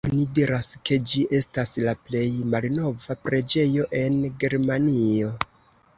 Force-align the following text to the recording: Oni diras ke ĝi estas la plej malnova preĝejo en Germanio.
Oni 0.09 0.23
diras 0.37 0.69
ke 0.89 0.97
ĝi 1.11 1.25
estas 1.39 1.73
la 1.87 1.93
plej 2.07 2.23
malnova 2.55 3.19
preĝejo 3.27 3.87
en 4.03 4.19
Germanio. 4.45 5.31